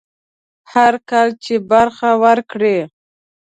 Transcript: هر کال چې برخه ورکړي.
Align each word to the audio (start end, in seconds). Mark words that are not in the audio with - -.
هر 0.73 0.93
کال 1.09 1.29
چې 1.43 1.53
برخه 1.71 2.09
ورکړي. 2.23 2.77